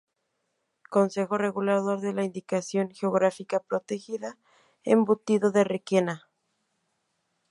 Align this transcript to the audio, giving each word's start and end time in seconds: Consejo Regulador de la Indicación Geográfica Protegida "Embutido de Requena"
Consejo 0.89 1.37
Regulador 1.37 1.99
de 2.01 2.11
la 2.11 2.23
Indicación 2.23 2.89
Geográfica 2.89 3.59
Protegida 3.59 4.39
"Embutido 4.83 5.51
de 5.51 5.63
Requena" 5.63 6.27